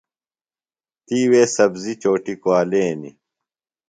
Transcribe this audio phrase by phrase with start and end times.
[1.05, 3.15] تی وے سبزی چوٹیۡ کُوالینیۡ۔